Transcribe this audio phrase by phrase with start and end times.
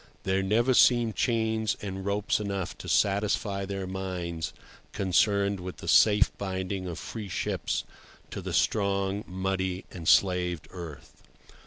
[0.23, 4.51] There never seem chains and ropes enough to satisfy their minds
[4.93, 7.83] concerned with the safe binding of free ships
[8.31, 11.21] to the strong, muddy, enslaved earth.